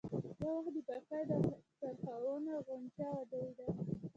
يو 0.41 0.51
وخت 0.57 0.71
د 0.75 0.77
بګۍ 0.87 1.21
د 1.29 1.31
څرخونو 1.81 2.53
غنجا 2.67 3.09
ودرېده. 3.17 3.67